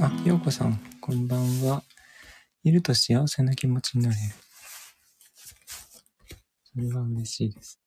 [0.00, 1.82] あ、ようこさん、こんばんは。
[2.62, 4.20] いると幸せな気持ちになれる。
[6.62, 7.80] それは嬉しいです。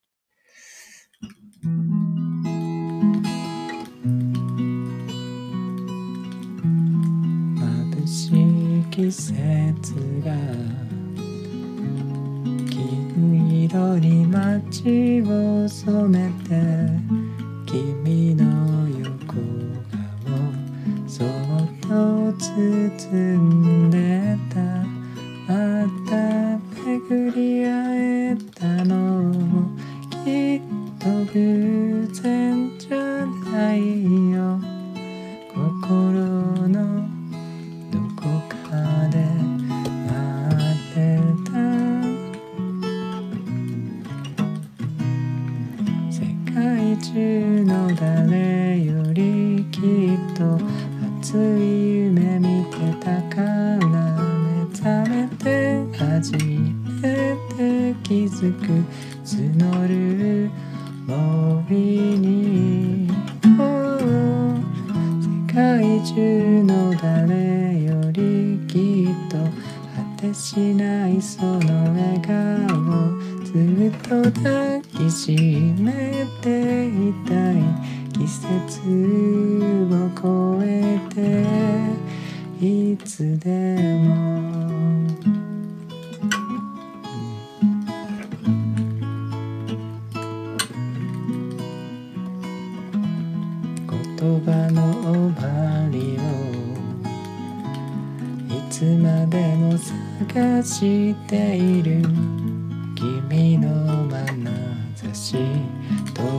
[7.61, 9.93] 眩しい季節
[10.25, 10.35] が
[12.69, 17.20] 金色に街を染めて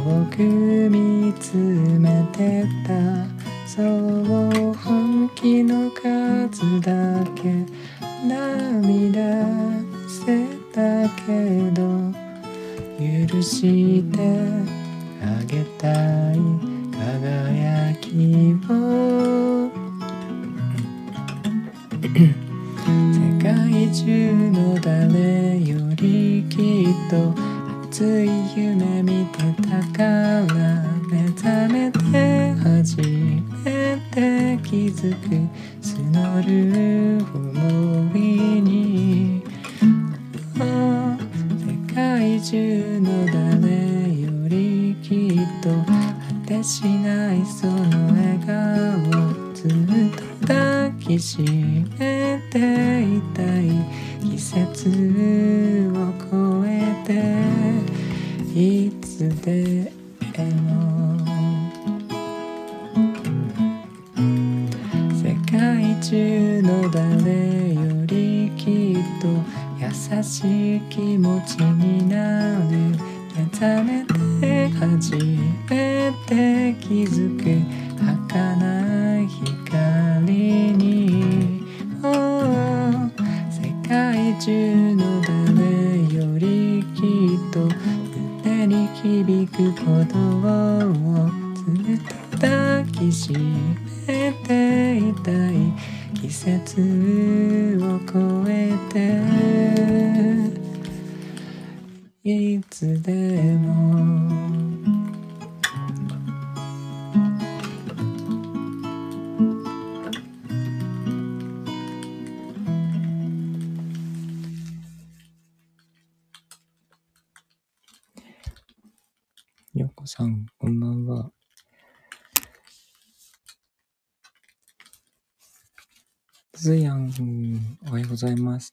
[0.04, 0.42] 遠く
[0.90, 2.92] 見つめてた。
[3.68, 4.21] そう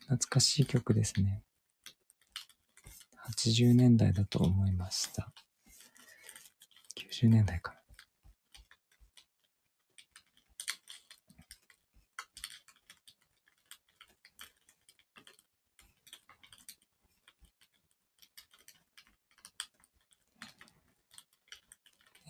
[0.10, 1.44] 懐かしい曲ですね。
[3.38, 5.32] 80年代だと思いました。
[7.22, 7.80] 90年代かな。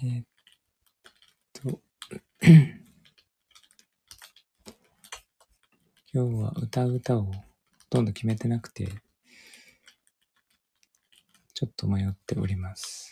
[0.04, 0.26] えー、っ
[1.54, 1.80] と
[6.12, 7.32] 今日は歌う歌を
[7.90, 8.88] とんど決めてなくて、
[11.56, 13.09] ちょっと迷っております。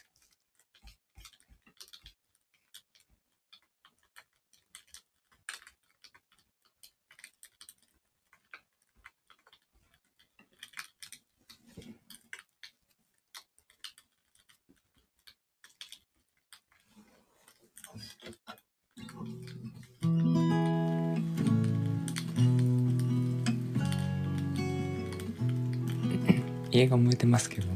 [26.77, 27.67] 家が燃えてますけど。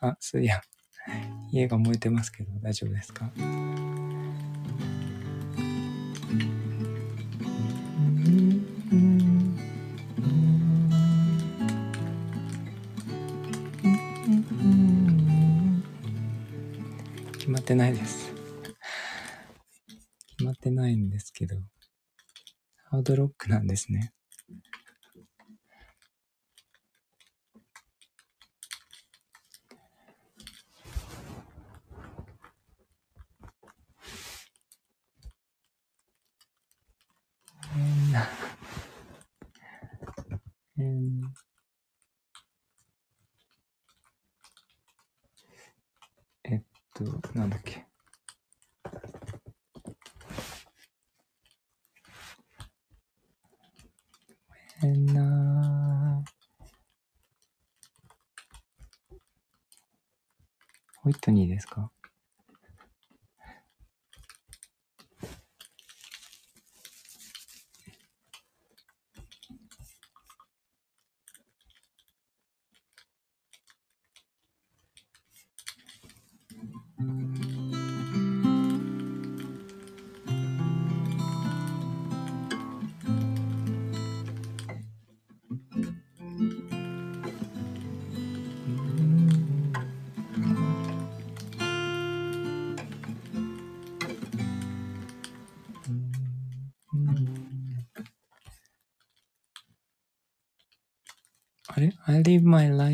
[0.00, 0.60] あ、そういや、
[1.52, 3.32] 家が燃えてますけど大丈夫ですか？
[17.68, 18.32] ってないです。
[20.38, 21.56] 決まってないんですけど、
[22.84, 24.14] ハードロックなんですね。
[40.78, 41.34] えーうん
[46.44, 46.62] えっ
[46.94, 47.04] と、
[47.34, 47.86] なんだっけ。
[54.82, 56.24] えーな
[61.02, 61.90] ホイットニーですか？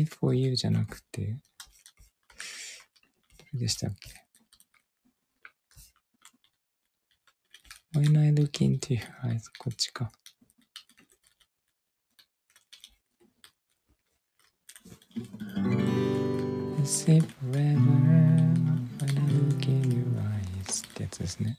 [0.05, 1.39] I for you じゃなくて、
[3.39, 4.23] どれでしたっけ
[7.99, 10.11] ?When I look into your eyes こっちか。
[16.77, 17.79] I say forever
[18.99, 21.57] when I look in your eyes ってやつですね。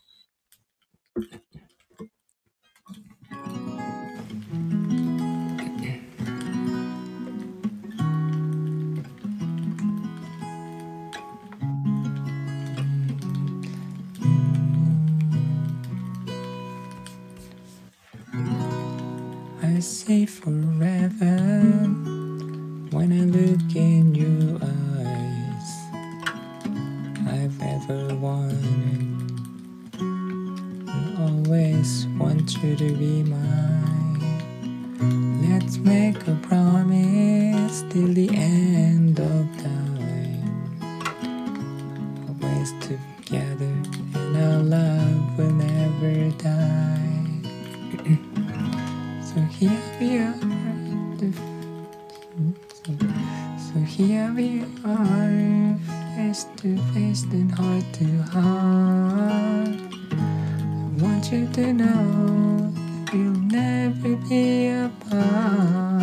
[61.66, 62.72] To know
[63.12, 66.00] we'll never be apart.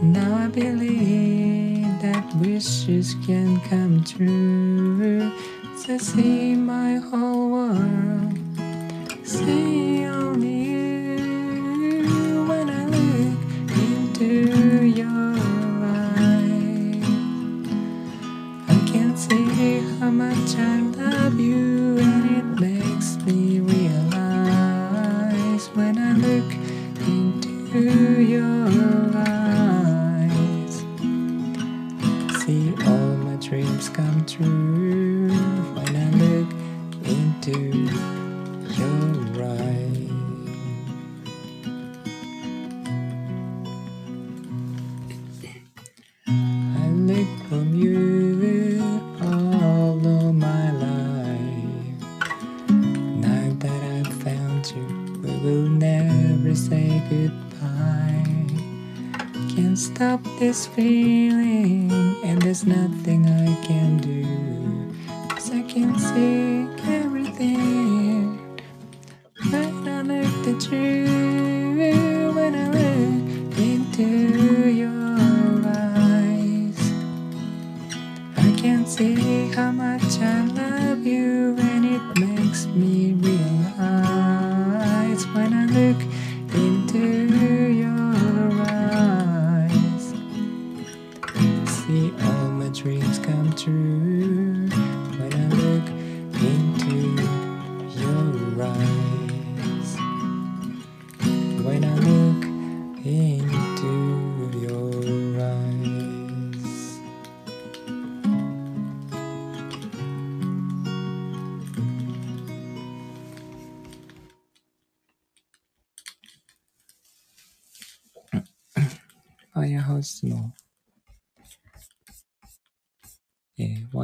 [0.00, 5.32] Now I believe that wishes can come true.
[5.78, 8.38] So see my whole world.
[9.24, 9.95] See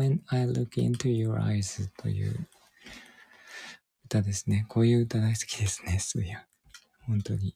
[0.02, 2.48] When I Look Into Your Eyes という
[4.06, 4.66] 歌ですね。
[4.68, 6.00] こういう歌大好きですね。
[6.00, 6.44] そういや。
[7.06, 7.54] 本当に。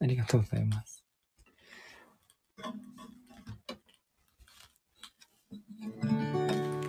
[0.00, 1.04] ありがとうございます。
[2.60, 2.72] あ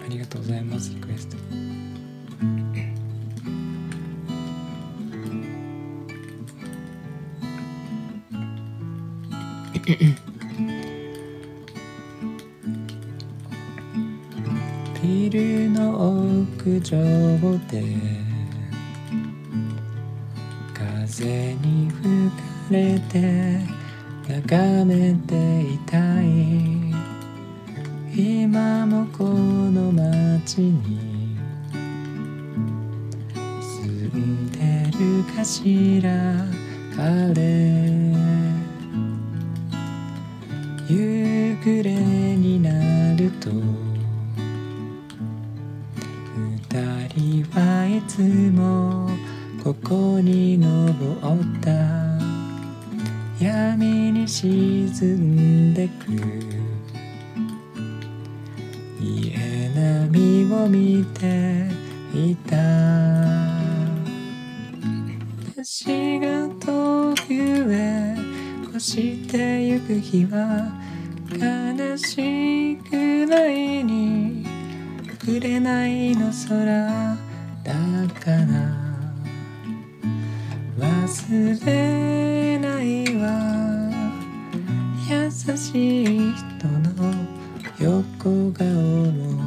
[0.10, 0.96] りがとうございます。
[0.96, 1.38] リクエスト。
[9.86, 10.16] ビ
[15.30, 15.84] ルの
[16.58, 16.98] 屋上
[17.70, 17.84] で
[20.74, 22.36] 風に吹か
[22.72, 23.60] れて
[24.28, 26.76] 眺めていたい。
[28.18, 31.36] 今もこの街に
[33.60, 36.46] 住んでるかしら
[36.96, 37.42] 彼
[40.88, 43.85] 夕暮れになると
[47.56, 48.22] 二人はいつ
[48.52, 49.10] も
[49.64, 51.72] ここに登った。
[53.44, 56.12] 闇に沈んでく。
[59.02, 61.70] 家並みを見て
[62.14, 62.58] いた。
[65.56, 67.34] 私が遠く
[67.74, 68.16] へ
[68.70, 70.74] 越してゆく日は
[71.32, 74.46] 悲しくないに。
[75.20, 77.25] 紅の空。
[78.26, 78.38] から。
[80.80, 83.92] 忘れないわ。
[85.08, 87.14] 優しい人の
[87.80, 88.66] 横顔
[89.12, 89.44] も。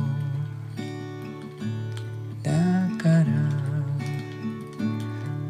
[2.40, 2.52] だ
[3.02, 3.24] から。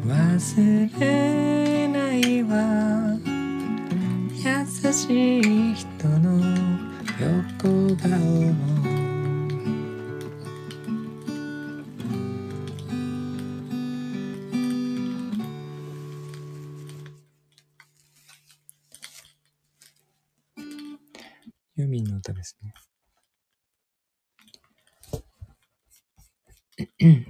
[0.07, 3.15] 忘れないわ。
[4.33, 6.41] 優しい人の
[7.19, 8.68] 横顔も。
[21.79, 22.73] ユーミンの歌ですね。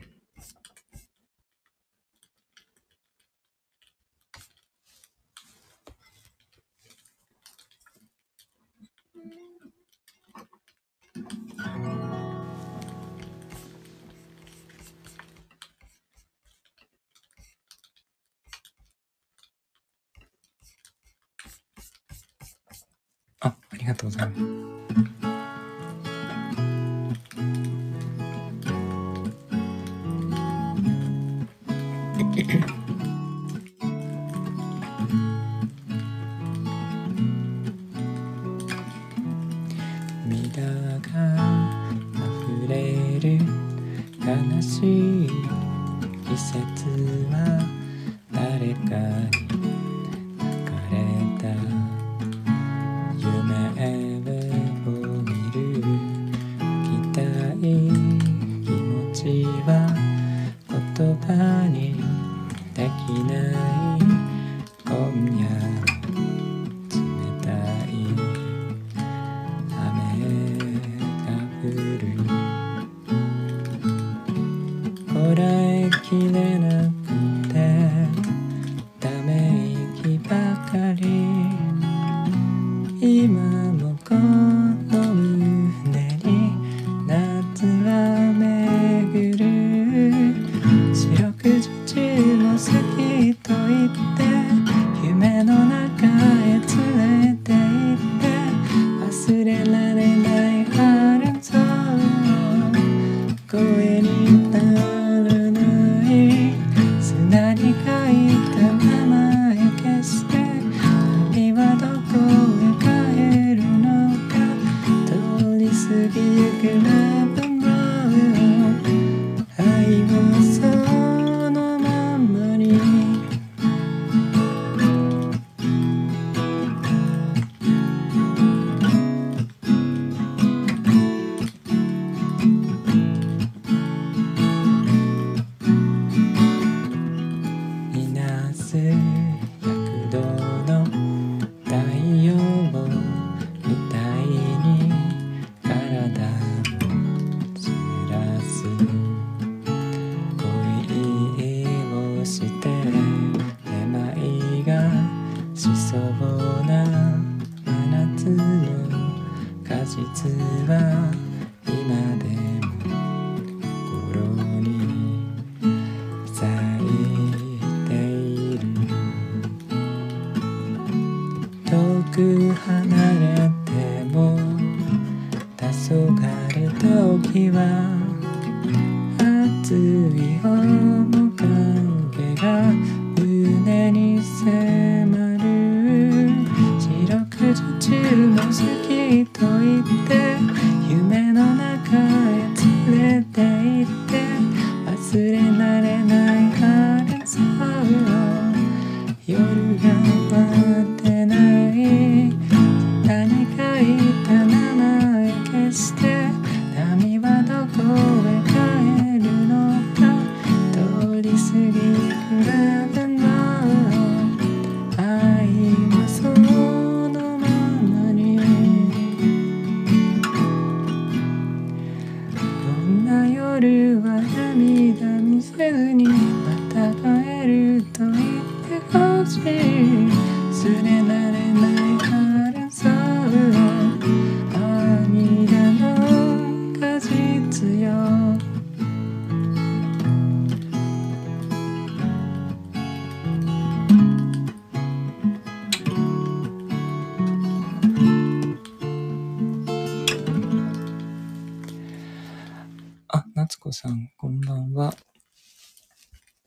[253.70, 254.92] こさん、こんばんは。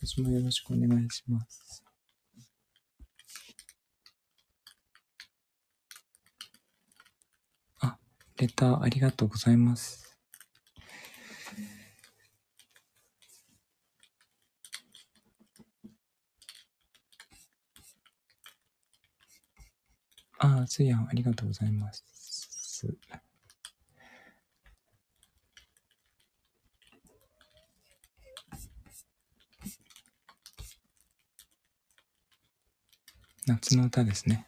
[0.01, 1.85] 私もよろしくお願いします。
[7.79, 7.97] あ、
[8.39, 10.19] レターありがとうございます。
[20.41, 22.03] あ、ついやん、ありがとうございます。
[33.47, 34.47] 夏の歌ですね。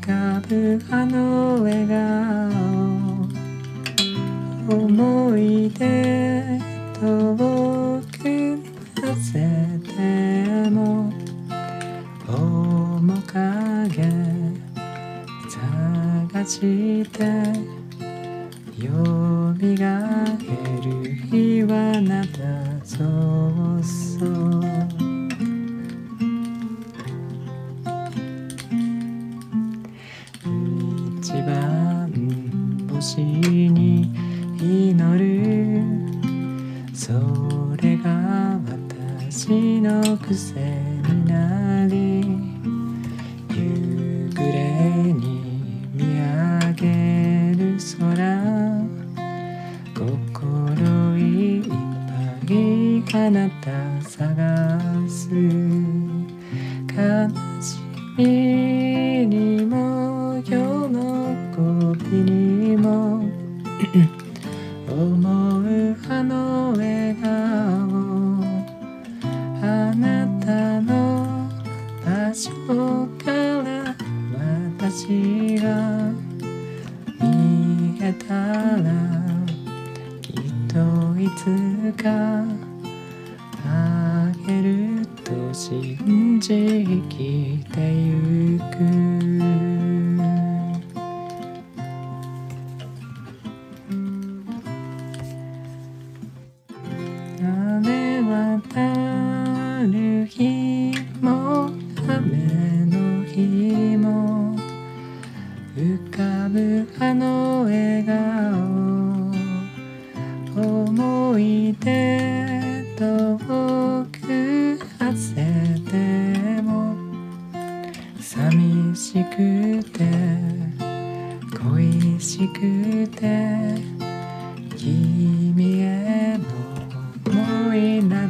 [0.00, 2.54] 浮かぶあの笑顔
[4.68, 6.58] 思い出
[7.00, 7.36] 遠
[8.20, 8.58] く
[9.00, 9.32] させ
[9.94, 11.12] ても。
[13.04, 14.02] 面影
[15.48, 17.53] 探して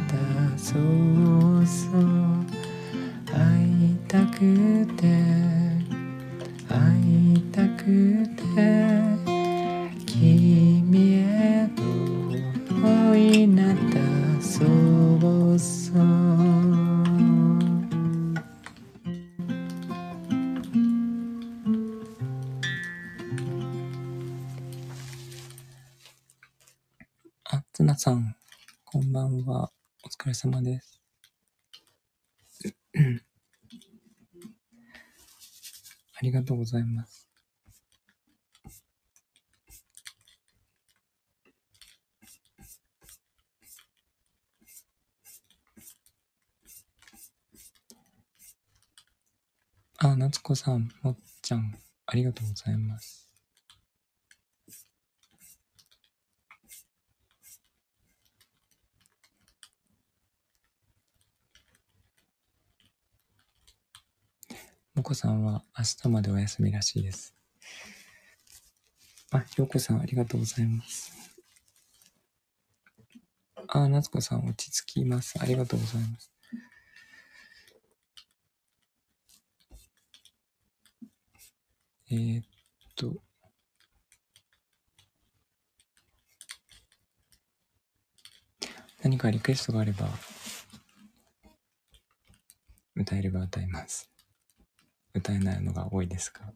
[0.07, 0.57] た。
[0.57, 2.04] そうさ
[36.45, 37.27] がとうございます。
[49.97, 51.73] あ、夏子さん、もっちゃん、
[52.05, 53.24] ありがとうございます。
[65.05, 67.35] こさんは明日までお休みらしいです。
[69.31, 71.13] あ、ようこさんありがとうございます。
[73.67, 75.35] あ、夏子さん落ち着きます。
[75.39, 76.31] ありがとうございます。
[82.09, 82.45] えー、っ
[82.95, 83.21] と。
[89.03, 90.09] 何かリクエストがあれば、
[92.95, 94.14] 歌えれば歌います。
[95.15, 96.53] 歌えないのが多いですか？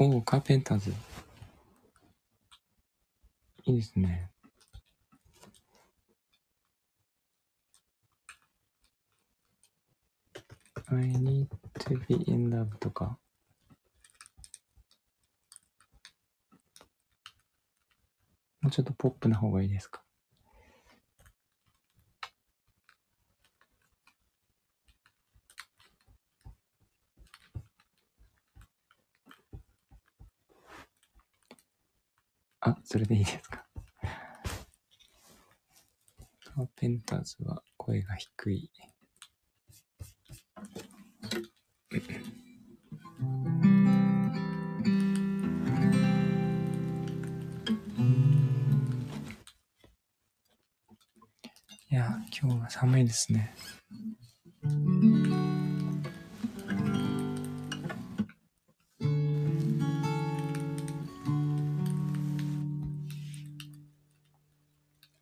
[0.00, 0.94] おお、カーペンターズ。
[3.64, 4.30] いいですね。
[10.90, 11.48] I need
[11.80, 13.18] to be in love とか。
[18.60, 20.02] もうちょっとポップな方がいいですか？
[32.60, 33.64] あ、それでいいですか？
[36.44, 38.70] カーペンターズは声が低い。
[53.08, 53.54] ですね。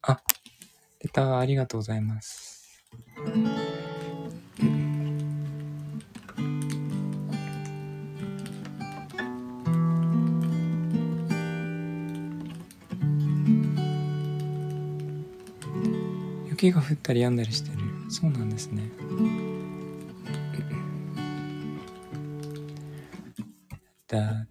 [0.02, 0.20] あ、
[1.00, 2.45] レターありがとうございます。
[16.65, 17.77] 雪 が降ったり止んだりしてる。
[18.09, 18.83] そうなんですね。
[24.07, 24.45] The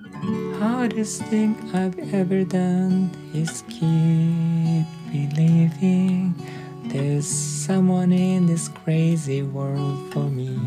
[0.59, 6.35] hardest thing I've ever done is keep believing
[6.87, 10.59] there's someone in this crazy world for me.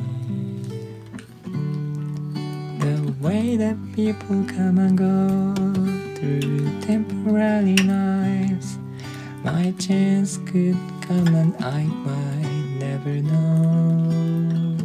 [2.79, 5.55] The way that people come and go
[6.15, 8.77] through temporary lives,
[9.43, 10.77] my chance could
[11.08, 14.76] come and I might never know.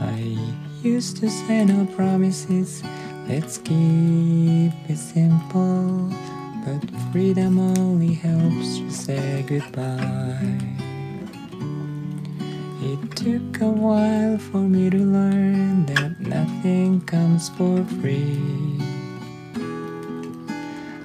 [0.00, 0.38] I
[0.82, 2.82] used to say no promises,
[3.28, 6.10] let's keep it simple.
[6.64, 6.80] But
[7.12, 10.58] freedom only helps you say goodbye.
[12.82, 18.80] It took a while for me to learn that nothing comes for free.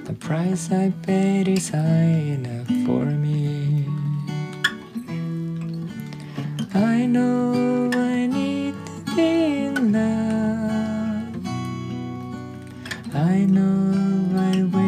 [0.04, 3.25] The price I paid is high enough for me.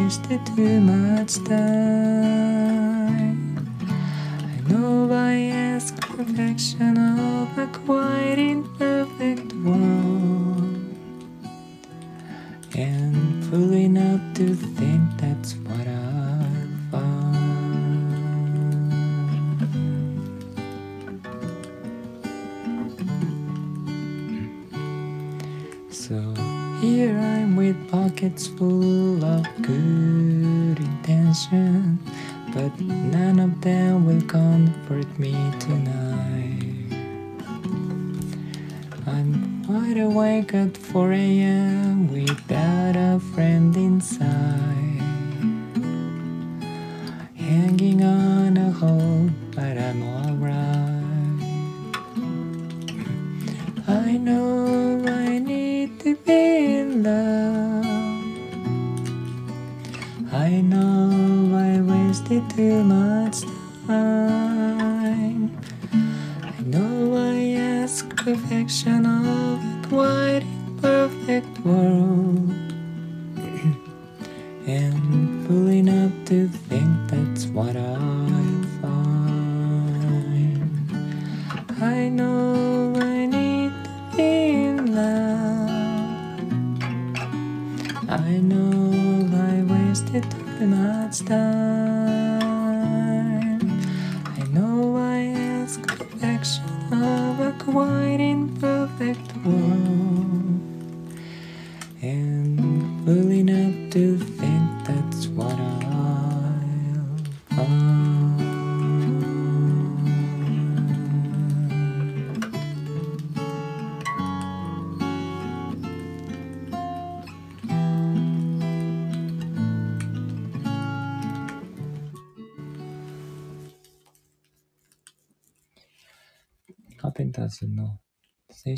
[0.08, 3.36] Wasted too much time.
[4.40, 8.67] I know I ask perfection of a imperfect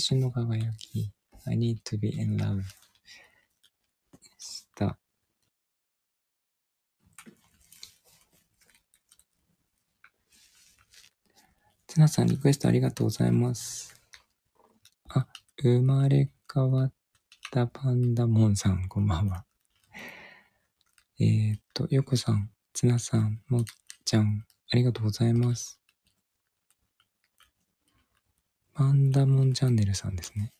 [0.00, 1.12] 春の輝き
[1.46, 2.64] I need to be in love で
[4.38, 4.98] した。
[11.86, 14.00] ツナさんリクエストありがとうございます。
[15.08, 15.26] あ、
[15.60, 16.92] 生まれ変わっ
[17.50, 19.44] たパンダモンさん、こんばんは。
[21.18, 23.64] えー、っと、ヨコさん、ツナさん、もっ
[24.04, 25.79] ちゃん、ありがとうございます。
[28.72, 30.52] パンダモンチャンネルさんですね。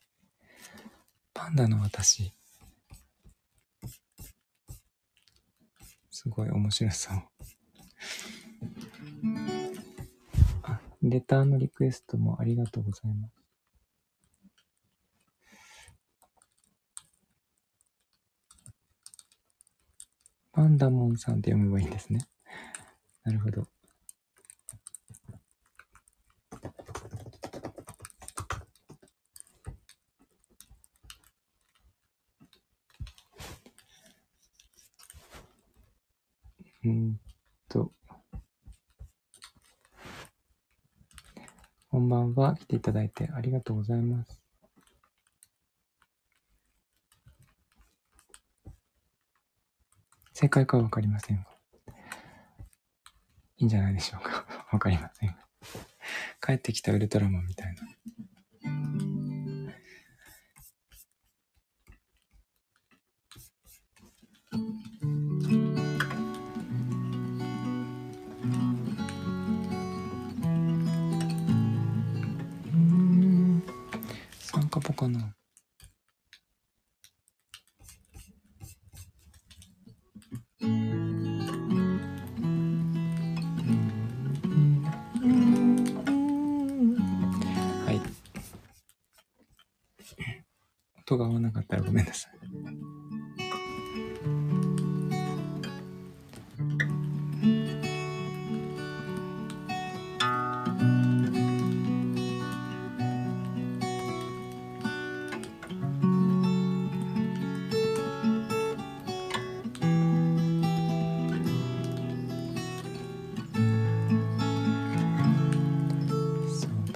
[1.33, 2.33] パンダの私。
[6.09, 7.17] すごい面白そう。
[10.63, 13.41] あ、レターのリクエストもありがとうございます。
[20.51, 22.27] パンダモンさんって読めばいいんですね。
[23.23, 23.65] なるほど。
[36.83, 37.19] うん
[37.69, 37.91] と。
[41.89, 42.55] こんばんは。
[42.55, 44.41] 来ていただいてありがとうございます。
[50.33, 51.43] 正解かわかりませんが。
[53.57, 54.47] いいんじゃないでしょうか。
[54.73, 55.37] わかりませんが。
[56.41, 57.83] 帰ってきたウルトラマンみたいな。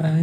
[0.06, 0.22] そば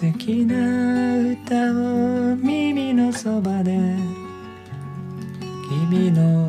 [0.00, 0.56] 好きな
[1.18, 3.78] 歌を耳のそばで
[5.68, 6.48] 君の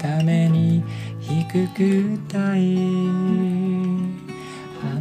[0.00, 0.84] ために
[1.18, 2.76] 低く歌い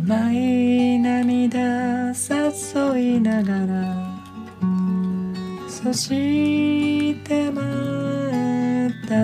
[0.03, 4.19] 甘い涙誘いながら
[5.69, 7.67] そして待
[8.89, 9.15] った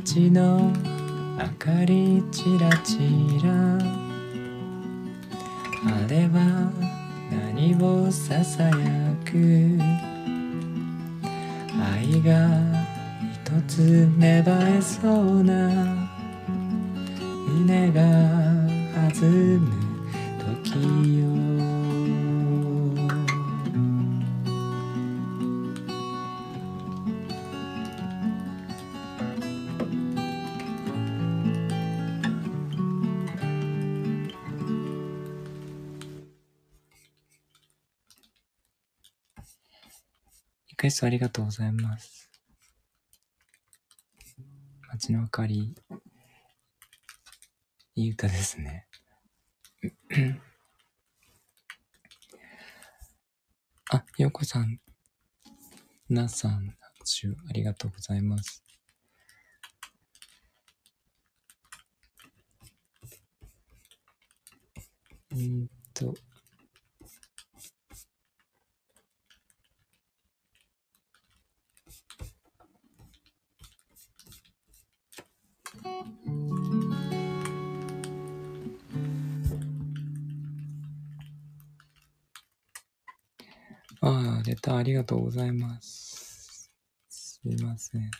[0.00, 0.72] 街の
[1.36, 2.96] 明かりちらち
[3.44, 3.67] ら
[7.82, 8.72] をささや
[9.24, 9.78] く。
[11.80, 12.48] 愛が
[13.32, 15.97] 一つ芽生えそうな
[40.98, 42.28] ストありがとうございます。
[44.88, 45.76] 街の明かり、
[47.94, 48.88] いい歌ですね。
[53.92, 54.80] あ、ようこさん、
[56.08, 58.64] なさん、拍手ありがとうございます。
[65.30, 66.12] うんと、
[84.00, 86.70] ああ、レターありがとうございます。
[87.08, 88.10] すいません。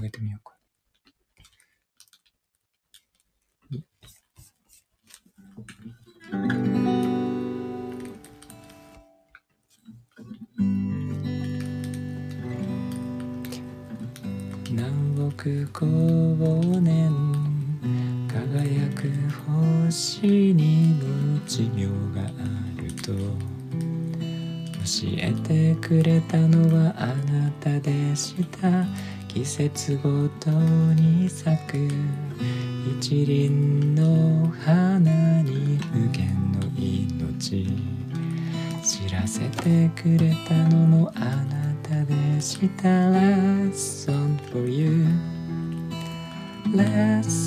[0.00, 0.56] もう2個あげてみようか。
[14.72, 17.10] 何億光年
[18.28, 19.10] 輝く
[19.78, 22.30] 星にも寿命があ
[22.80, 28.86] ると教えてくれたのはあなたでした
[29.32, 31.88] 季節ごとに咲く
[32.98, 37.68] 一輪の花に無限の命
[38.82, 45.06] 知らせてくれたのもあなたでした Last song for you
[46.74, 47.39] Last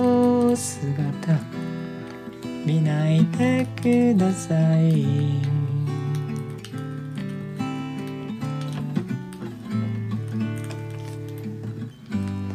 [0.00, 1.38] 後ろ姿
[2.64, 5.04] 見ないでください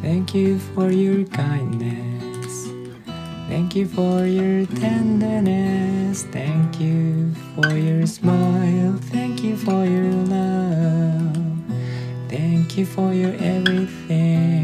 [0.02, 2.02] Thank you for your kindness
[3.48, 6.22] Thank you for your tenderness.
[6.32, 8.98] Thank you for your smile.
[9.12, 11.36] Thank you for your love.
[12.30, 14.55] Thank you for your everything.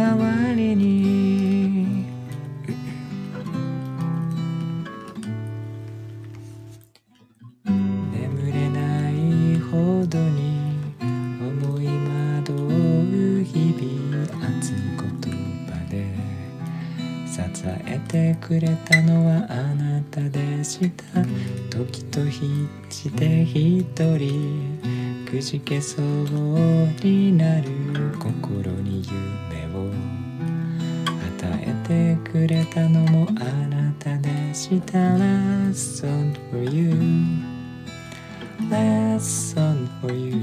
[0.00, 2.06] 代わりに。
[7.66, 10.72] 眠れないほどに
[11.38, 14.24] 思い惑う日々
[14.58, 15.04] 熱い言
[15.66, 15.94] 葉で。
[17.26, 17.38] 支
[17.86, 21.22] えてくれたのはあなたでした。
[21.68, 22.46] 時と必
[22.88, 23.84] 死で一
[24.16, 24.80] 人。
[25.30, 26.04] くじけそう
[27.04, 27.79] になる。
[28.18, 29.90] 心に夢を
[31.38, 34.98] 与えてくれたのもあなたでした。
[34.98, 36.90] ラッソン for you.
[38.70, 38.76] ラ
[39.16, 40.42] ッソン for you.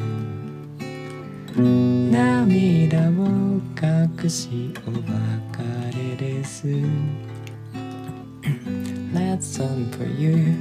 [2.12, 5.04] 涙を隠しお別
[5.98, 6.68] れです。
[9.14, 10.56] Let's on for you.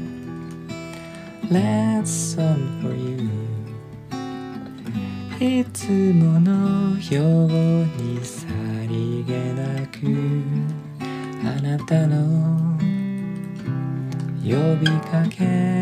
[1.51, 2.67] Let's on
[5.39, 6.46] いつもの
[7.15, 8.47] ようにさ
[8.89, 9.99] りげなく
[11.45, 12.77] あなたの
[14.43, 15.76] 呼びかけ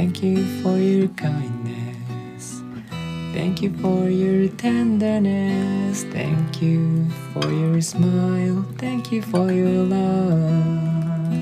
[0.00, 2.62] Thank you for your kindness.
[3.34, 6.04] Thank you for your tenderness.
[6.04, 8.64] Thank you for your smile.
[8.78, 11.36] Thank you for your love.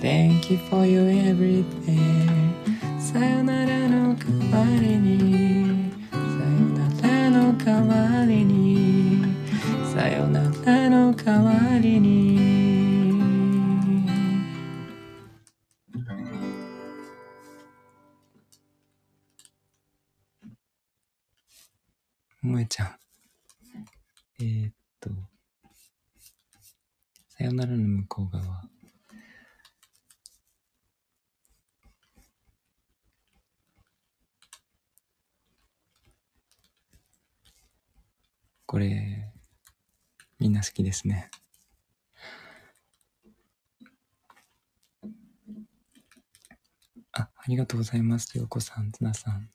[0.00, 2.54] Thank you for your everything.
[3.02, 5.90] Sayonara no kawari ni.
[6.12, 8.13] Sayonara no kawari.
[28.14, 28.62] 向こう側
[38.66, 39.32] これ、
[40.38, 41.30] みんな好きですね。
[47.12, 48.36] あ、ありがとうございます。
[48.36, 49.48] ようこさん、つなさん。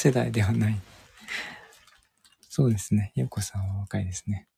[0.00, 0.80] 世代ではない。
[2.48, 3.12] そうですね。
[3.16, 4.48] ゆうこさんは若いですね。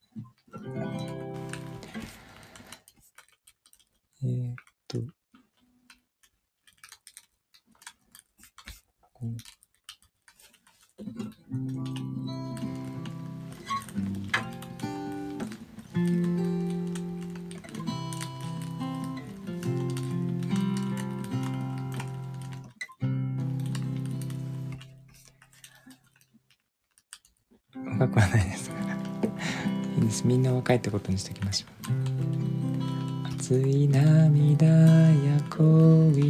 [30.33, 33.29] みんな若いってことにしておきましょう。
[33.29, 35.61] 熱い涙や恋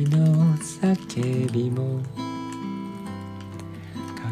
[0.06, 2.00] の叫びも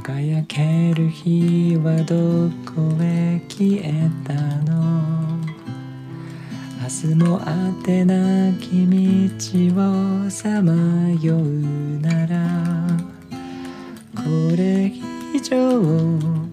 [0.04, 4.34] 輝ける日はどこへ消えた
[4.68, 5.38] の？
[6.82, 10.72] 明日もあてなき道をさま
[11.22, 11.42] よう
[12.00, 12.88] なら
[14.16, 14.22] こ
[14.56, 14.92] れ
[15.32, 15.80] 以上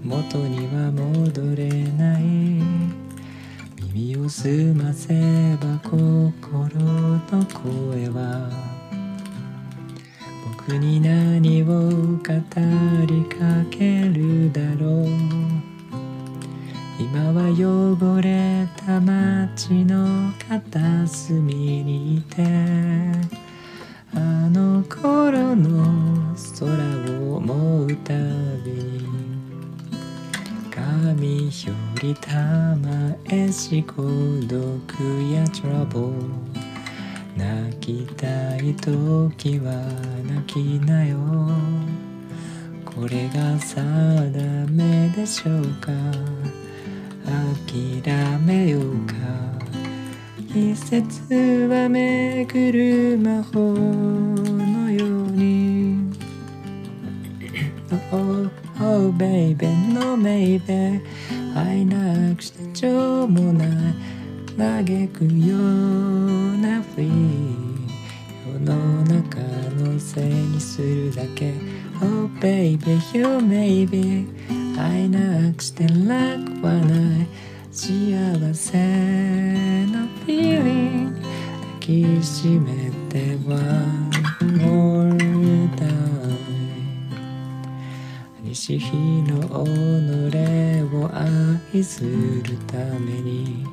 [0.04, 2.77] 元には戻れない。
[4.18, 5.14] を澄ませ
[5.58, 8.50] ば心の声は
[10.58, 12.34] 僕に何を語
[13.08, 15.78] りかけるだろう。
[17.00, 22.44] 今は汚れた街の片隅にいて
[24.16, 24.20] あ
[24.50, 26.68] の頃の空
[27.22, 28.14] を思うた
[28.66, 29.27] びに
[30.88, 31.52] 髪よ
[32.02, 32.32] りた
[32.78, 34.04] まえし孤
[34.48, 34.94] 独
[35.30, 36.14] や trouble
[37.36, 39.74] 泣きたい時は
[40.24, 41.18] 泣きなよ。
[42.86, 45.92] これが定めでしょうか。
[47.68, 49.14] 諦めようか。
[50.52, 56.12] 季節は巡る魔法のように。
[58.12, 58.50] oh
[58.80, 61.02] Oh baby, no maybe
[61.56, 63.70] 愛なくしてちょうもない
[64.58, 67.88] 嘆くようなフリー
[68.54, 69.40] 世の中
[69.76, 71.54] のせいにするだけ。
[72.02, 74.28] Oh baby, you maybe.
[74.80, 77.28] 愛なくして楽はない。
[77.72, 78.78] 幸せ
[79.86, 84.10] の feeling 抱きしめて One
[84.58, 85.27] more
[88.58, 93.64] 西日の己を愛するために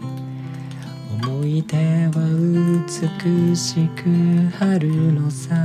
[1.23, 1.77] 思い出
[2.09, 2.13] は
[2.87, 4.03] 美しく
[4.59, 5.57] 春のさ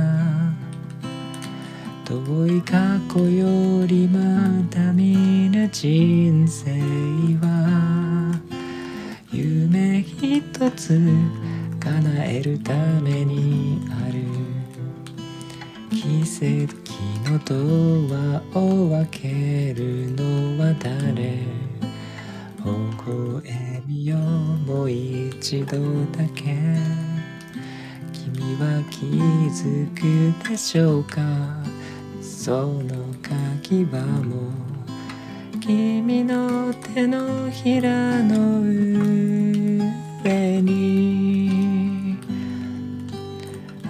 [2.06, 6.70] 遠い過去よりまだ見ぬ人生
[7.42, 8.40] は
[9.30, 10.98] 夢一つ
[11.78, 14.60] 叶えるためにある。
[15.90, 16.79] 奇跡の
[17.38, 17.54] ド
[18.16, 21.46] アを開けるのは誰？
[22.62, 22.68] 微
[23.04, 25.78] 笑みよもう一度
[26.12, 26.54] だけ。
[28.12, 29.06] 君は気
[29.50, 29.98] づく
[30.48, 31.20] でしょうか？
[32.20, 34.50] その鍵はもう。
[35.60, 42.18] 君の手のひらの上に。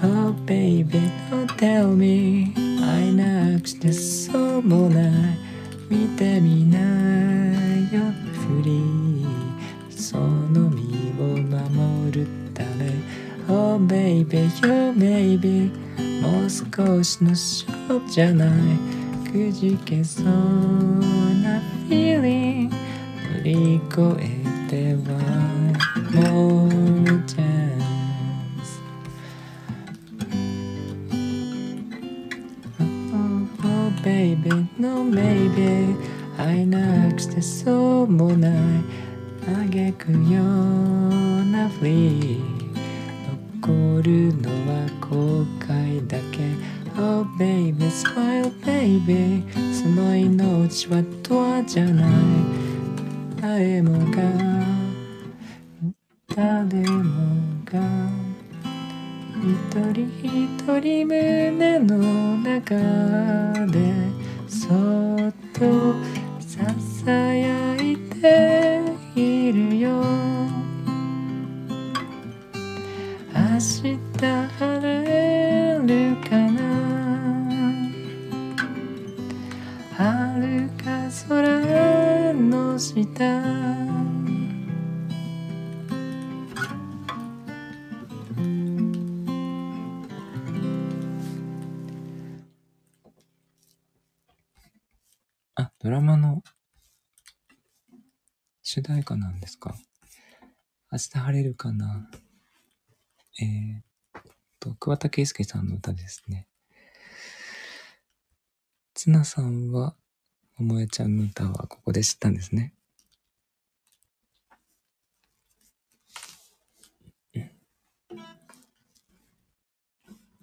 [0.03, 2.55] Oh baby don't tell me
[2.91, 5.11] 会えなくてそうもない
[5.89, 6.79] 見てみな
[7.91, 8.13] よ。
[8.33, 8.83] ふり
[9.91, 12.91] その身を守るため。
[13.49, 15.71] Oh baby you maybe
[16.21, 18.51] もう少しの勝負じゃない。
[19.31, 24.25] くじけそうな feeling 乗り越え
[24.69, 25.11] ては
[26.13, 27.50] More chance Oh
[34.03, 35.97] baby, no maybe.
[36.37, 38.53] 会えなくしてそうもない
[39.45, 42.61] 嘆くようなフリー
[43.61, 46.41] 残るのは後悔だけ
[46.99, 49.45] Oh baby, smile baby.
[49.73, 52.13] その命はドアじゃない
[53.41, 54.23] 誰もが
[56.35, 58.20] 誰もが
[59.43, 59.47] 一
[59.95, 61.97] 人一人胸の
[62.37, 62.77] 中
[63.69, 63.95] で
[64.47, 64.69] そ
[65.17, 65.95] っと
[66.39, 66.69] さ
[67.05, 68.83] さやいて
[69.17, 69.89] いるよ。
[73.33, 73.99] 明日
[74.59, 76.61] 晴れるかな。
[79.97, 83.80] 遥か空の下。
[95.57, 96.43] あ、ドラマの
[98.63, 99.75] 主題歌なんですか
[100.93, 102.09] 明日晴れるかな
[103.41, 104.23] えー、っ
[104.61, 106.47] と、桑田佳祐さんの歌ですね。
[108.95, 109.97] つなさんは、
[110.59, 112.75] おもえちゃんの歌はここで知ったんですね。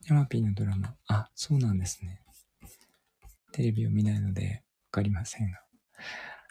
[0.10, 0.96] ヤマピーのドラマ。
[1.08, 2.22] あ、そうなんですね。
[3.52, 5.60] テレビを見ないのでかりませんが。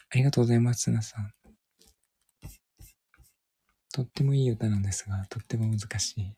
[0.09, 1.33] ありがとうございます、つなさん。
[3.93, 6.35] とってもいい歌なんですが、とっても難しい。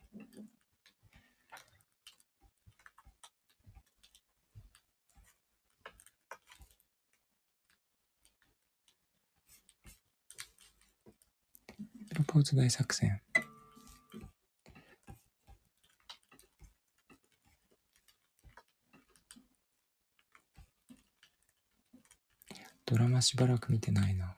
[12.09, 13.21] プロポーズ大作戦。
[22.89, 24.35] ドラマしばらく見てないな。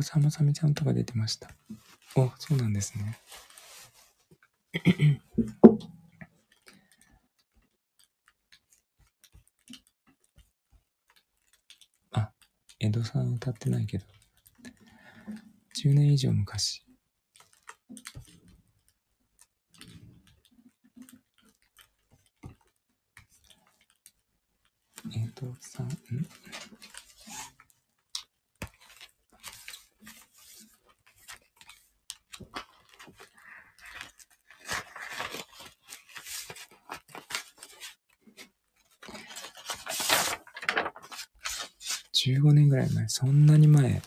[0.00, 1.50] さまさみちゃんとか出てました。
[2.16, 3.20] お、そうなんですね。
[12.82, 14.06] 江戸さん歌ってないけど、
[15.76, 16.82] 10年以上昔。
[25.12, 25.90] 江戸さん、ん？
[42.26, 43.08] 15年ぐらい前。
[43.08, 44.02] そんなに前。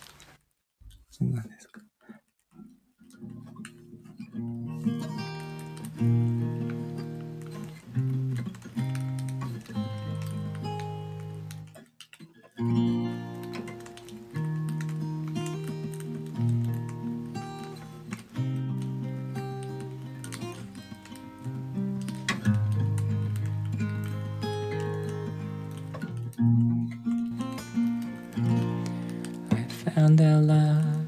[30.20, 31.08] Love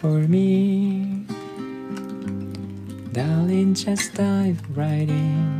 [0.00, 1.24] for me.
[3.12, 5.53] Darling, just dive right in.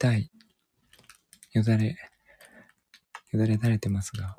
[0.00, 0.30] ドラマ見たい。
[1.52, 1.88] よだれ、
[3.32, 4.34] よだれ垂れてますが。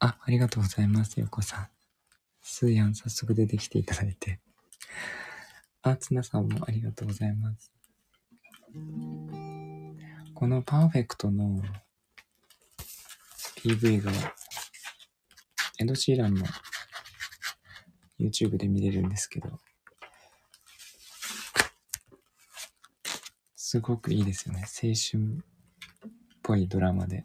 [0.00, 1.68] あ、ありがとうございます、よこさん。
[2.42, 4.40] スーヤン、早速出てきていただいて。
[5.82, 7.72] あ、ツナさんもありがとうございます。
[10.34, 11.62] このパーフェクトの
[13.58, 14.10] PV が、
[15.78, 16.44] エド・シーランの
[18.18, 19.60] YouTube で見れるんですけど、
[23.74, 24.60] すごくいいですよね。
[24.60, 26.10] 青春っ
[26.44, 27.24] ぽいドラマで。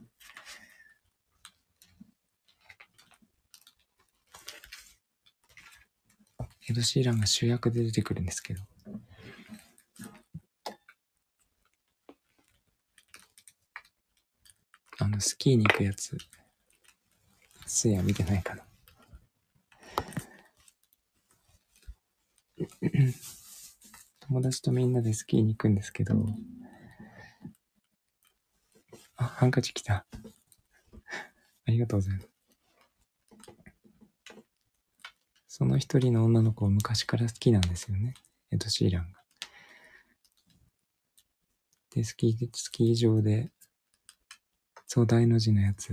[6.68, 8.64] エド・シーランが主役で出てくるんですけど、
[14.98, 16.18] あの、スキーに行くやつ、
[17.68, 18.64] すや見てないかな。
[24.30, 26.14] 友達とみんなでスキーに行くんですけど、
[29.16, 30.06] あ、ハンカチ来た。
[31.66, 32.30] ありがとうございます。
[35.48, 38.14] その一人の女の子を昔から好きなんですよね。
[38.52, 39.20] エド・シーランが。
[41.96, 43.50] で、スキー、スキー場で、
[44.86, 45.92] そう、大の字のやつ。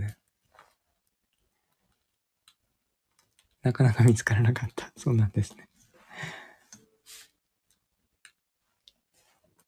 [3.62, 4.92] なかなか見つからなかった。
[4.94, 5.65] そうなんですね。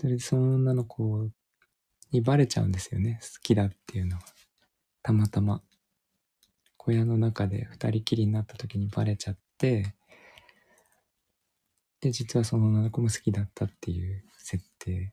[0.00, 1.28] それでその女の子
[2.12, 3.18] にバレちゃうんですよね。
[3.20, 4.22] 好きだっていうのは。
[5.02, 5.62] たまたま。
[6.76, 9.94] 小屋の中で二人きりになった時にバレちゃって、
[12.00, 15.12] で、実はその女の子も好きだったっていう設定。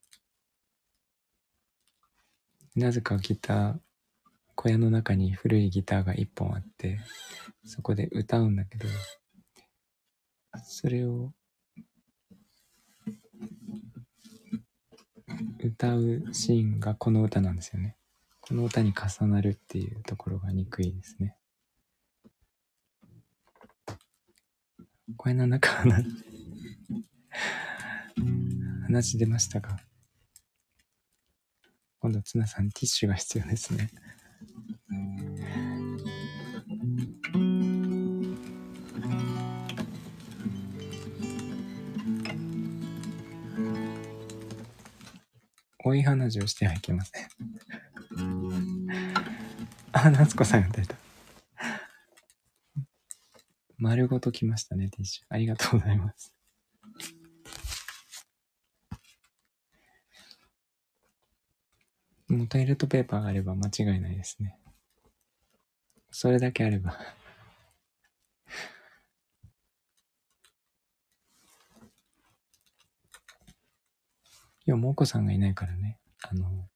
[2.76, 3.80] なぜかギター、
[4.54, 7.00] 小屋の中に古いギターが一本あって、
[7.66, 8.88] そこで歌うんだけど、
[10.64, 11.34] それを
[15.60, 17.96] 歌うシーンがこの歌なんですよね。
[18.42, 21.36] この歌に重なるっていうところが憎いですね。
[25.18, 26.06] 声の中話、
[28.84, 29.80] 話出ましたが、
[32.00, 33.90] 今度ツナさんティッシュが必要ですね。
[45.86, 47.28] 追い話をしてはいけません。
[49.92, 50.96] あ、夏子さんが出た。
[53.78, 55.26] 丸ごと来ましたね、ティッシュ。
[55.30, 56.34] ありがとうございます。
[62.28, 64.58] もうトイレットペーパーがあれば間違いないですね。
[66.10, 66.98] それだけあれば
[74.68, 76.00] 今日、もこさんがいないからね。
[76.24, 76.68] あの、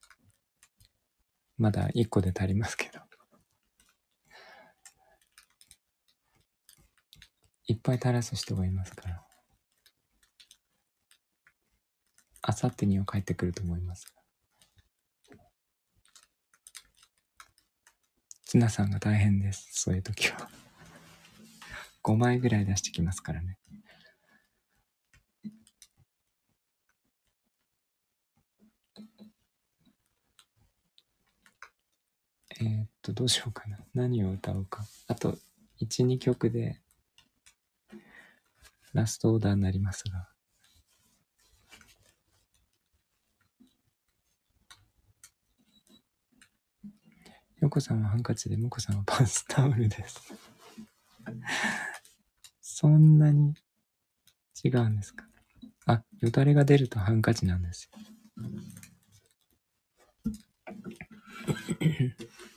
[1.58, 3.00] まだ一個で足りますけど。
[7.66, 9.24] いっぱい垂らす人がいますから。
[12.44, 14.14] あさってには帰ってくると思います。
[18.46, 19.68] ツナさんが大変です。
[19.72, 20.48] そういう時は。
[22.04, 23.58] 5枚ぐらい出してきますからね。
[32.62, 33.80] えー、っと、どうしようかな。
[33.93, 34.86] 何を歌おうか。
[35.07, 35.38] あと、
[35.80, 36.80] 1、2曲で、
[38.93, 40.30] ラストオーダーになりますが。
[47.62, 50.34] ヨコさんはハンカチで、モコさんはパンスタオルです。
[52.62, 53.53] そんなに
[54.64, 55.28] 違うんですか？
[55.86, 57.99] あ、よだれが出るとハンカチなんですよ。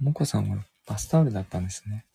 [0.00, 2.06] もこさんはバスタオルだったんですね。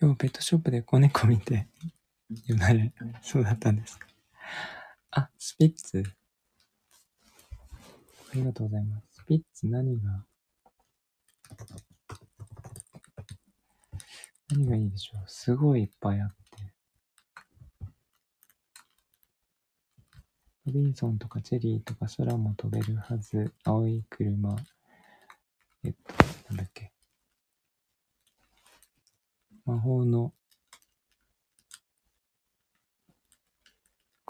[0.00, 1.68] 今日ペットショップで子猫見て、
[2.46, 4.06] よだれ、そうだったんですか？
[5.12, 6.02] あ、スピッツ。
[8.32, 9.22] ありがとうございます。
[9.22, 10.24] スピッツ何が
[14.50, 16.34] 何がいいでしょうすごいいっぱいあって。
[20.66, 23.52] ロビンソンとかチェリーとか空も飛べるはず。
[23.64, 24.56] 青い車。
[25.84, 26.92] えっと、なんだっけ。
[29.64, 30.32] 魔法の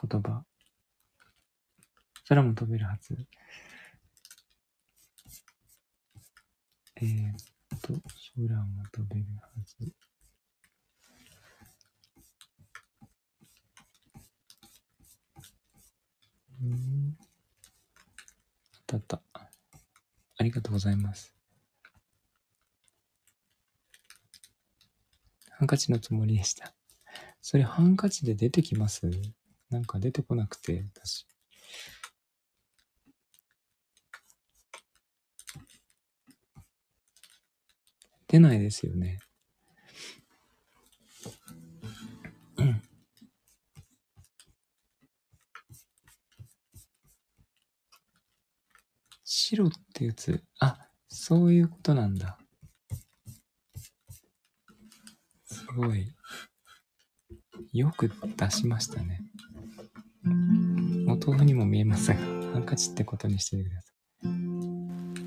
[0.01, 0.45] 言葉。
[2.29, 3.17] 空も飛べるはず。
[7.01, 7.93] えー、っと、
[8.35, 9.77] 空も飛べるはず。
[16.61, 17.17] うん。
[18.73, 19.51] あったあった。
[20.39, 21.33] ありがとうございます。
[25.51, 26.75] ハンカチのつもりでした。
[27.41, 29.09] それハンカチで出てきます？
[29.71, 31.27] なんか出てこなくて、私。
[38.29, 39.19] 出ないですよね。
[42.59, 42.83] うん
[49.31, 50.43] 白って打つ。
[50.61, 52.39] あ、そういうことなんだ。
[55.47, 56.15] すごい。
[57.73, 59.21] よく出しましたね。
[61.07, 63.99] お豆腐にも見えますが、ハンカチってことにしててください。
[64.23, 65.18] 高い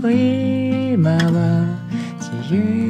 [0.00, 2.89] きっと今は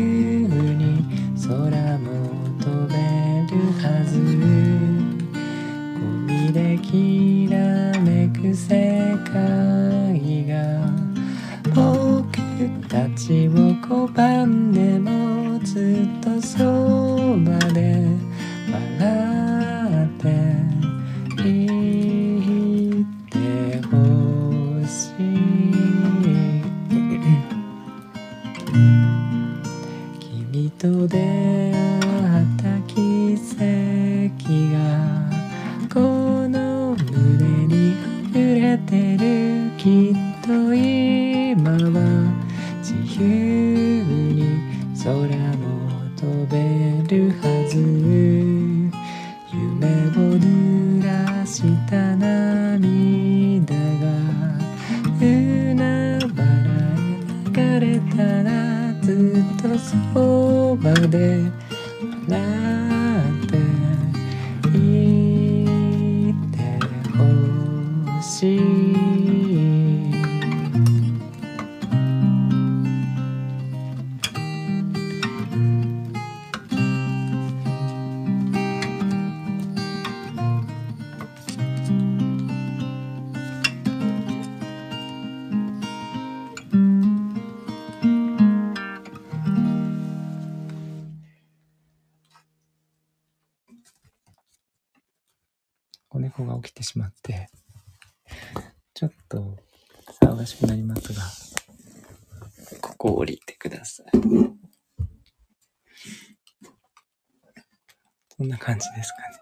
[108.80, 109.38] じですかね。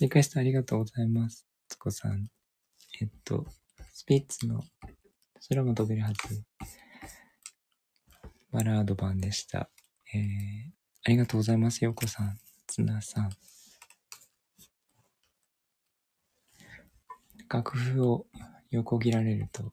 [0.00, 1.46] リクエストありがとうございます。
[1.68, 2.28] つこさん。
[3.00, 3.46] えっと
[3.92, 4.60] スピッツの
[5.48, 6.42] 空も飛べるはず。
[8.50, 9.70] バラード版でした。
[10.14, 10.72] えー、
[11.04, 12.38] ありがとうございますようこさん。
[12.66, 13.30] つなさん。
[17.48, 18.26] 楽譜を
[18.70, 19.72] 横切られると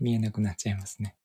[0.00, 1.17] 見えなくなっちゃいますね。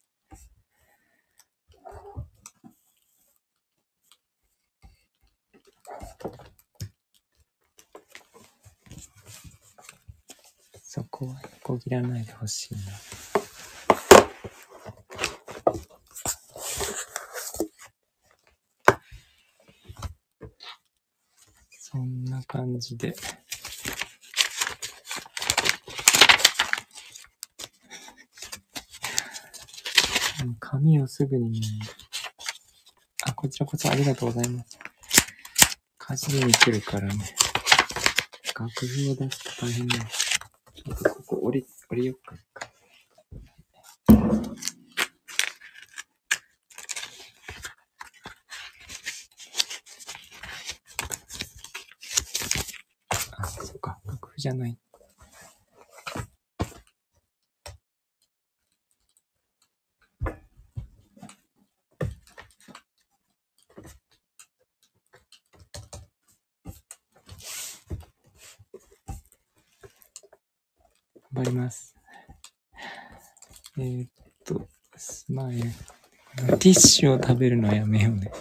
[10.95, 12.81] そこは横切らないでほしいな。
[21.71, 23.15] そんな感じで。
[30.59, 31.67] 紙をすぐにね、
[33.23, 34.77] あ、こちらこそありがとうございます。
[35.97, 37.35] かじりに来るからね、
[38.55, 40.03] 楽譜を出すと大変だよ。
[40.86, 42.36] ちょっとここ降り、降りよっか。
[53.38, 54.77] あ、そっか、楽譜じゃない。
[71.36, 71.95] 頑張ります。
[73.79, 74.09] えーっ
[74.45, 75.71] と、スマイル。
[76.64, 78.32] ティッシュを食べるのはやめようね。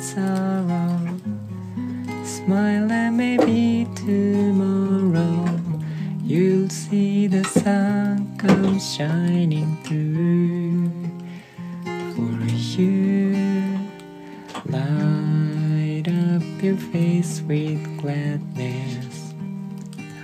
[0.00, 0.98] Sorrow,
[2.24, 5.60] smile and maybe tomorrow
[6.22, 10.90] you'll see the sun come shining through
[12.14, 12.46] for
[12.80, 13.78] you.
[14.64, 19.34] Light up your face with gladness,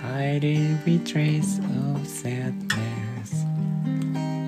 [0.01, 3.45] hide every trace of sadness.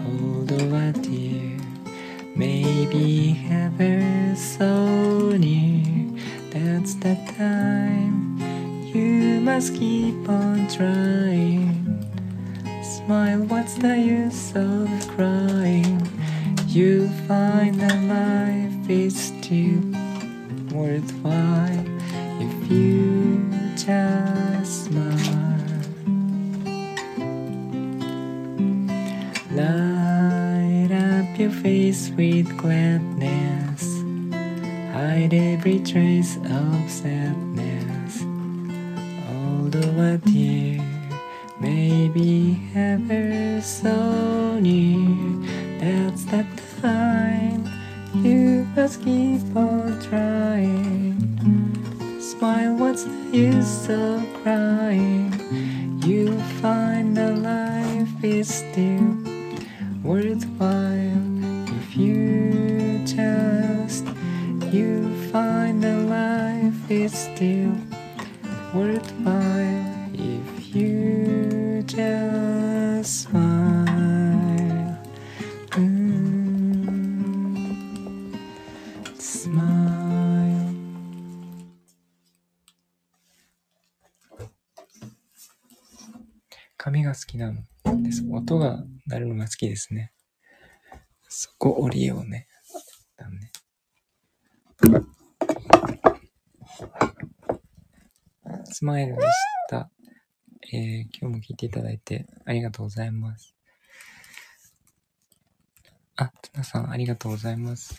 [0.07, 1.59] Although a tear
[2.35, 3.33] may be
[9.59, 11.83] must keep on trying.
[12.81, 14.78] Smile, what's the use of
[89.59, 90.13] きですね。
[91.27, 92.47] そこ降りようね。
[93.17, 93.51] だね。
[98.63, 99.27] スマイルでし
[99.69, 99.91] た。
[100.71, 103.53] えー今日も聞いていただいてありがとうございます。
[106.15, 107.95] あ、ツナさんありがとうございます。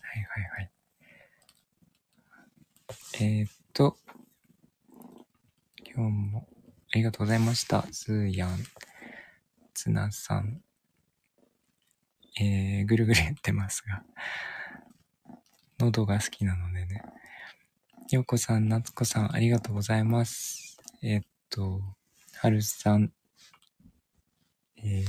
[0.00, 0.70] はいはいはい。
[3.20, 3.96] えー、っと、
[5.94, 6.48] 今日も
[6.92, 7.86] ありがとうございました。
[7.90, 8.58] スーヤン、
[9.72, 10.60] ツナさん、
[12.38, 14.02] えー、ぐるぐる言ってますが、
[15.78, 17.02] 喉が好きなのでね。
[18.10, 20.76] ようこさん、なつこさん、ありがとうございます。
[21.02, 21.80] え、っと、
[22.36, 23.10] はるさん、
[24.76, 25.06] えー、っ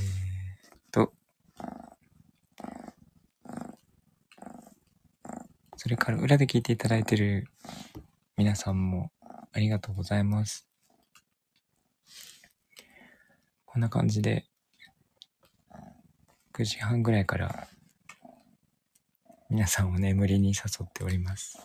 [0.90, 1.12] と、
[5.76, 7.46] それから裏で聞いていただいている
[8.38, 9.10] 皆さんも
[9.52, 10.65] ありがとうございます。
[13.76, 14.46] こんな感じで、
[16.54, 17.68] 9時半ぐらいから
[19.50, 21.58] 皆さんを眠りに誘っております。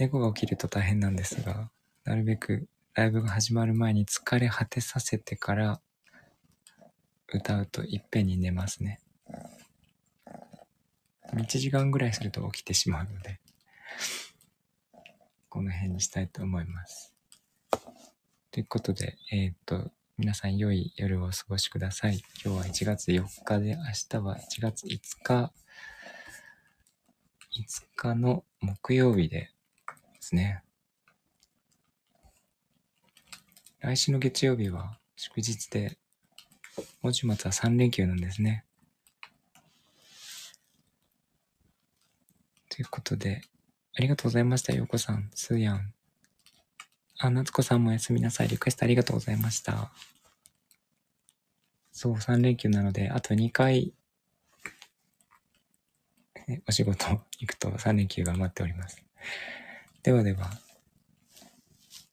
[0.00, 1.70] 猫が起きると大変なんですが、
[2.02, 5.80] なるべくライブが始まる前に疲れ果てさせてから
[7.32, 8.98] 歌うといっぺんに寝ますね。
[11.34, 13.38] 1時間ぐらいすると起きてしまうので、
[15.48, 17.14] この辺にしたいと思います。
[18.50, 19.92] ということで、えっ、と、
[20.22, 22.22] 皆さん良い夜をお過ごしください。
[22.44, 25.52] 今日は1月4日で、明日は1月5日、
[27.58, 29.50] 5日の木曜日でで
[30.20, 30.62] すね。
[33.80, 35.98] 来週の月曜日は祝日で、
[37.02, 38.64] 今週末は3連休なんですね。
[42.68, 43.42] ということで、
[43.94, 45.92] ありがとうございました、ようこさん、すーやん。
[47.24, 48.48] あ、夏子さんもおやすみなさい。
[48.48, 49.92] リクエストありがとうございました。
[51.92, 53.94] そう、3連休なので、あと2回、
[56.66, 57.06] お仕事
[57.38, 59.00] 行くと3連休が待っております。
[60.02, 60.50] ではでは、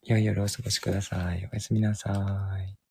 [0.03, 1.49] 良い夜お過ごしください。
[1.51, 2.88] おやすみなさい。